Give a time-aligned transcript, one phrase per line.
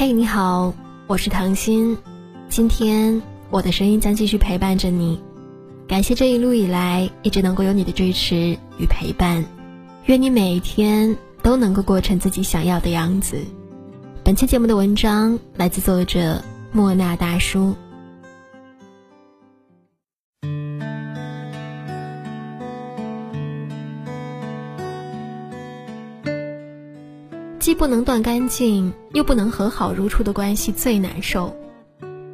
[0.00, 0.72] 嘿，你好，
[1.06, 1.94] 我是唐心。
[2.48, 5.20] 今天我的声音将继续陪伴着你。
[5.86, 9.44] 感谢这一路以来一直能够有你的支持与陪伴。
[10.06, 13.44] 愿你每一天都能够过成自己想要的样子。
[14.24, 16.42] 本期节目的文章来自作者
[16.72, 17.76] 莫那大叔。
[27.80, 31.56] 不能断干净，又不能和好如初的关系最难受。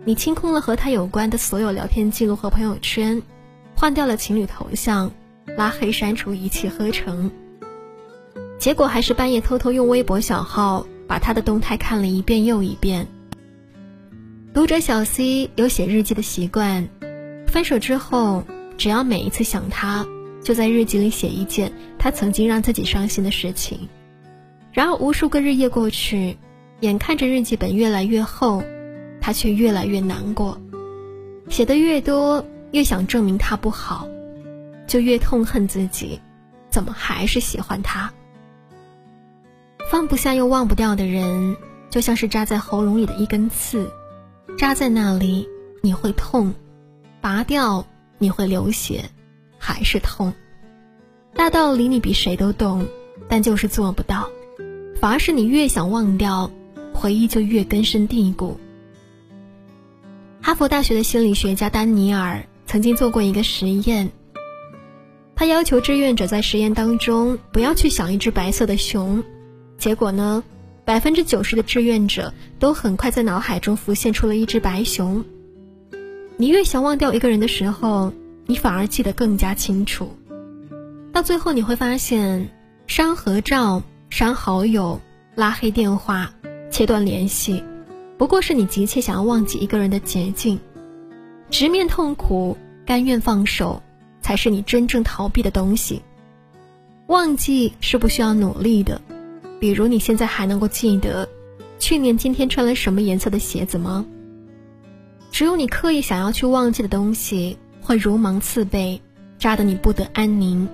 [0.05, 3.23] 你清空了和他有关的所有聊天记录和朋友圈，
[3.77, 5.09] 换掉了情侣头像，
[5.57, 7.31] 拉黑删除一气呵成。
[8.59, 13.07] 结果还是半夜偷偷用微博小号把他的动态看了一遍又一遍。
[14.53, 16.89] 读者小 C 有写日记的习惯，
[17.47, 18.43] 分手之后，
[18.77, 20.05] 只要每一次想他，
[20.43, 23.89] 就在日记里写一件他曾经让自己伤心的事情。
[24.77, 26.37] 然而无数个日夜过去，
[26.81, 28.63] 眼看着日记本越来越厚，
[29.23, 30.61] 他却越来越难过。
[31.49, 34.07] 写的越多，越想证明他不好，
[34.87, 36.21] 就越痛恨自己，
[36.69, 38.13] 怎么还是喜欢他？
[39.91, 41.57] 放不下又忘不掉的人，
[41.89, 43.91] 就像是扎在喉咙里的一根刺，
[44.59, 45.49] 扎在那里
[45.83, 46.53] 你会痛，
[47.23, 47.87] 拔掉
[48.19, 49.07] 你会流血，
[49.57, 50.35] 还是痛。
[51.33, 52.87] 大道理你比谁都懂，
[53.27, 54.29] 但就是做不到。
[55.01, 56.51] 反而是你越想忘掉，
[56.93, 58.59] 回忆就越根深蒂固。
[60.41, 64.11] 哈佛大学的心理学家丹尼尔曾经做过一个实验，
[65.35, 69.23] 他要求志愿者在实验当中不要去想一只白色的熊，
[69.77, 70.43] 结果呢，
[70.85, 75.25] 百分之九十的志愿者都很快在脑海中浮现出了一只白熊。
[76.37, 78.13] 你越想忘掉一个人的时候，
[78.47, 80.17] 你反而记得更加清楚，
[81.13, 82.49] 到最后你会发现，
[82.87, 83.83] 删合照。
[84.17, 84.99] 删好友、
[85.35, 86.33] 拉黑电话、
[86.71, 87.63] 切断联系，
[88.17, 90.59] 不过是你急切想要忘记一个人的捷径。
[91.51, 93.83] 直面痛苦，甘愿放手，
[94.23, 96.01] 才是你真正逃避的东西。
[97.09, 98.99] 忘记是不需要努力的，
[99.61, 101.29] 比如你现在还能够记得
[101.79, 104.07] 去年今天穿了什么颜色的鞋子吗？
[105.31, 108.99] 只有你刻意想要去忘记的东西，会如芒刺背，
[109.39, 110.67] 扎得你不得安宁。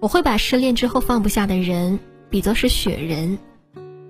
[0.00, 2.00] 我会把失恋之后放不下的人。
[2.30, 3.38] 比作是雪人，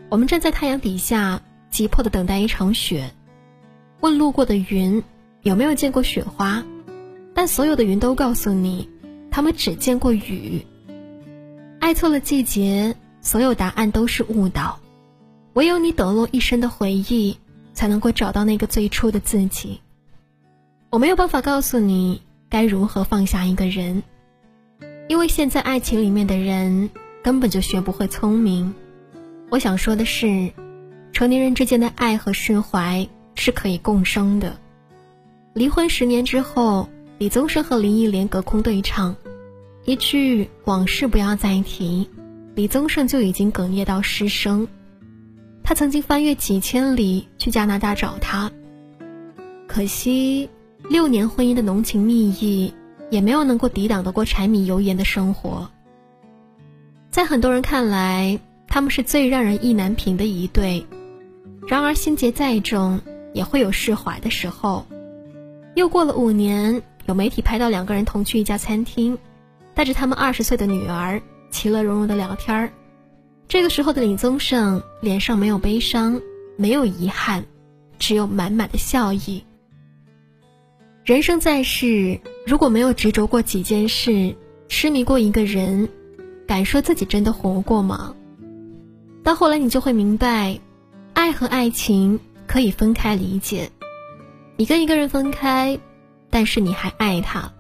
[0.09, 1.41] 我们站在太阳底下，
[1.71, 3.13] 急迫的等待一场雪。
[4.01, 5.01] 问路过的云
[5.43, 6.65] 有没有见过雪花，
[7.33, 8.89] 但所有的云都告诉你，
[9.31, 10.67] 他们只见过雨。
[11.79, 14.81] 爱错了季节，所有答案都是误导。
[15.53, 17.39] 唯有你抖落一身的回忆，
[17.73, 19.81] 才能够找到那个最初的自己。
[20.91, 24.03] 我没有办法告诉你该如何放下一个人，
[25.07, 26.91] 因为现在爱情里面的人。
[27.23, 28.75] 根本就学不会聪明。
[29.51, 30.53] 我想说的是，
[31.13, 34.59] 成年人之间的爱和释怀是可以共生的。
[35.55, 39.17] 离婚十年之后，李宗盛和林忆莲隔空对唱，
[39.85, 42.09] 一句“往事不要再提”，
[42.55, 44.69] 李宗盛就已经哽咽到失声。
[45.65, 48.51] 他曾经翻越几千里去加拿大找她，
[49.67, 50.49] 可惜
[50.89, 52.73] 六年婚姻的浓情蜜意，
[53.11, 55.71] 也没有能够抵挡得过柴米油盐的生活。
[57.19, 60.87] 在很多人看来，他们是最让人意难平的一对。
[61.67, 63.01] 然而，心结再重，
[63.35, 64.87] 也会有释怀的时候。
[65.75, 69.19] 又过了五年，有媒体拍到两个人同去一家餐厅，
[69.75, 71.21] 带着他们二十岁的女儿，
[71.51, 72.71] 其乐融融的聊天儿。
[73.49, 76.21] 这个时候的李宗盛脸上没有悲伤，
[76.57, 77.45] 没有遗憾，
[77.99, 79.43] 只有满满的笑意。
[81.05, 84.37] 人生在世，如果没有执着过几件事，
[84.69, 85.89] 痴迷过一个人。
[86.49, 88.15] 敢说自己真的活过吗？
[89.23, 90.59] 到后来你就会明白，
[91.13, 93.71] 爱和爱情可以分开理解。
[94.57, 95.79] 你跟一个人分开，
[96.31, 97.53] 但是你还爱他，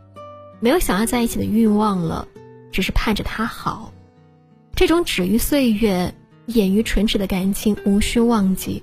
[0.59, 2.26] 没有想要在一起的欲望了，
[2.72, 3.93] 只是盼着他好。
[4.75, 6.15] 这种止于岁月、
[6.47, 8.82] 掩于唇齿的感情，无需忘记。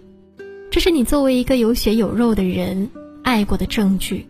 [0.70, 2.92] 这是你作为一个有血有肉的人
[3.24, 4.28] 爱过的证据。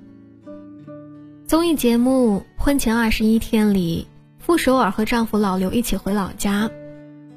[1.46, 4.08] 综艺节目《婚前二十一天》里。
[4.46, 6.70] 傅首尔和丈夫老刘一起回老家，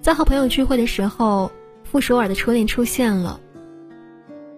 [0.02, 1.50] 在和朋友聚会的时候，
[1.82, 3.40] 傅首尔的初恋出现了。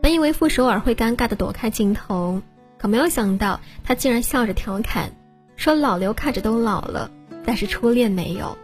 [0.02, 2.43] 本以为傅首尔会尴尬的躲开镜头，
[2.76, 5.12] 可没有想到他竟然笑着调侃，
[5.55, 7.08] 说老刘看着都老了，
[7.47, 8.58] 但是初恋没有。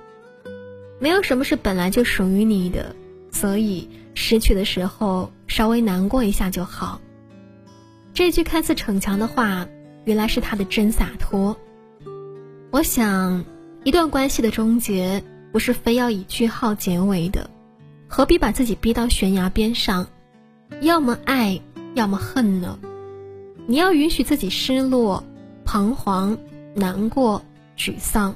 [0.99, 2.97] 没有什么是本来就属于你的，
[3.31, 7.00] 所以失去的时候稍微难过一下就好。
[8.12, 9.69] 这句看似逞强的话，
[10.05, 11.56] 原来是他的真洒脱。
[12.73, 13.44] 我想。
[13.87, 15.23] 一段关系的终结，
[15.53, 17.49] 不是非要以句号结尾的，
[18.09, 20.09] 何必把自己逼到悬崖边上？
[20.81, 21.61] 要么爱，
[21.94, 22.81] 要么恨呢？
[23.69, 25.23] 你要允许自己失落、
[25.65, 26.37] 彷徨、
[26.75, 27.44] 难过、
[27.79, 28.35] 沮丧，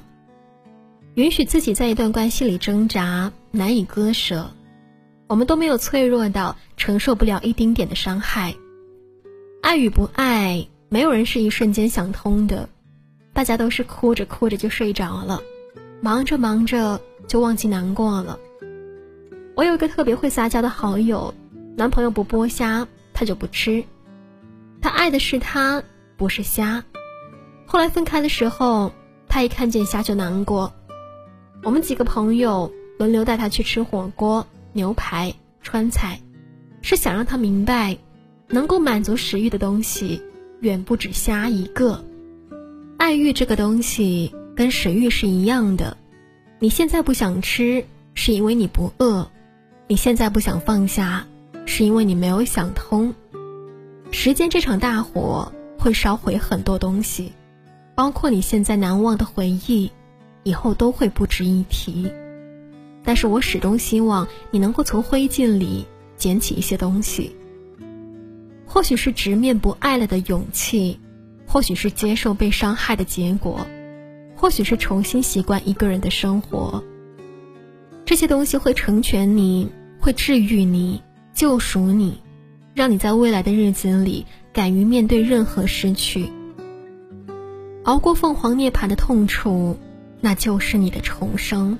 [1.15, 4.51] 允许自己在一段关系里挣扎、难以割舍。
[5.27, 8.55] 我们都没有脆弱到承受不了一丁点的伤害。
[9.61, 12.69] 爱与不爱，没有人是一瞬间想通的，
[13.33, 15.41] 大家都是哭着哭着就睡着了，
[16.01, 18.39] 忙着忙着就忘记难过了。
[19.55, 21.33] 我有一个特别会撒娇的好友，
[21.75, 23.83] 男朋友不剥虾，他就不吃。
[24.81, 25.83] 他爱的是他，
[26.17, 26.83] 不是虾。
[27.65, 28.91] 后来分开的时候，
[29.27, 30.73] 他一看见虾就难过。
[31.63, 34.47] 我们几个朋友轮流带他去吃火锅。
[34.73, 36.21] 牛排、川菜，
[36.81, 37.97] 是想让他明白，
[38.47, 40.23] 能够满足食欲的东西
[40.61, 42.05] 远不止虾一个。
[43.01, 45.97] 爱欲这个东西跟食欲是一样的，
[46.59, 47.83] 你现在不想吃，
[48.13, 49.27] 是因为你不饿；
[49.87, 51.25] 你现在不想放下，
[51.65, 53.15] 是因为你没有想通。
[54.11, 57.31] 时间这场大火会烧毁很多东西，
[57.95, 59.91] 包括你现在难忘的回忆，
[60.43, 62.07] 以后都会不值一提。
[63.03, 65.87] 但是我始终希望你能够从灰烬里
[66.17, 67.35] 捡起一些东西。
[68.67, 70.99] 或许是直面不爱了的勇气，
[71.51, 73.67] 或许是接受被伤害的结果，
[74.37, 76.81] 或许是重新习惯一个人的生活。
[78.05, 79.69] 这些东西会成全你，
[79.99, 81.01] 会治愈你，
[81.33, 82.21] 救赎你，
[82.73, 86.29] 让你在未来的日子里敢于面对任何失去，
[87.83, 89.77] 熬过凤凰涅槃的痛楚，
[90.21, 91.77] 那就是你的重生。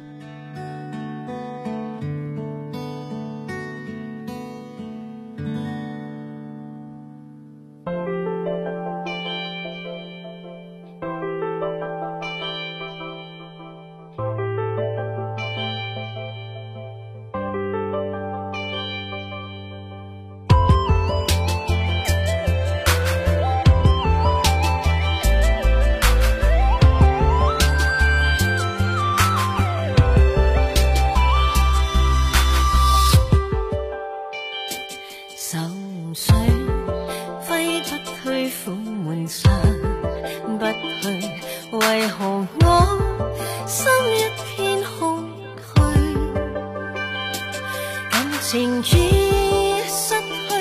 [48.61, 50.51] 情已失去，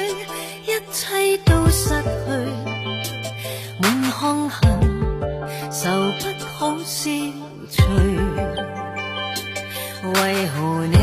[0.65, 2.29] 一切都失去，
[3.79, 4.59] 满腔恨
[5.71, 5.81] 愁
[6.19, 7.11] 不好消
[7.71, 7.83] 除。
[10.03, 10.19] 为
[10.49, 10.97] 何你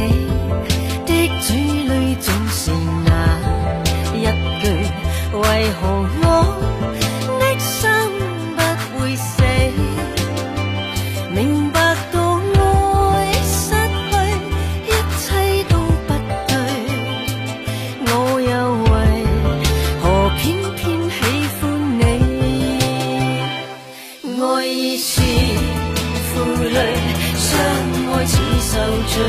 [29.07, 29.23] 醉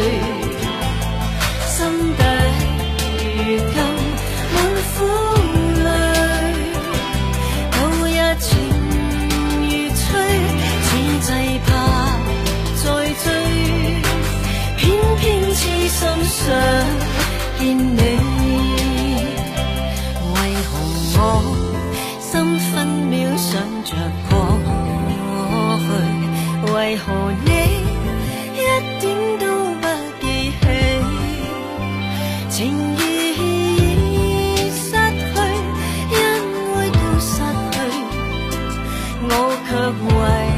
[1.66, 2.17] 心
[39.90, 40.57] 我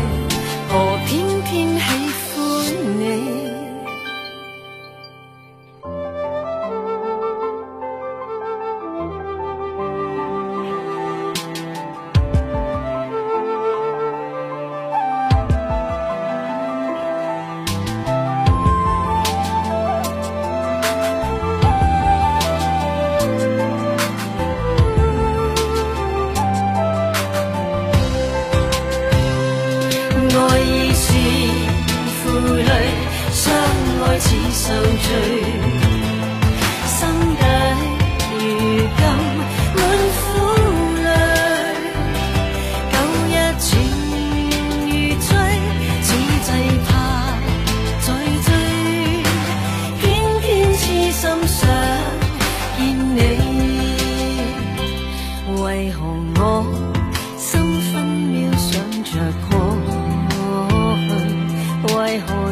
[62.10, 62.49] my heart.